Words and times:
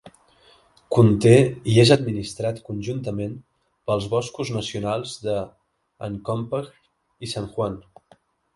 Conté 0.95 1.33
i 1.73 1.75
és 1.83 1.91
administrat 1.95 2.61
conjuntament 2.69 3.35
pels 3.91 4.09
boscos 4.15 4.53
nacionals 4.57 5.15
de 5.29 5.37
Uncompahgre 6.11 7.25
i 7.29 7.33
San 7.39 7.51
Juan. 7.55 7.81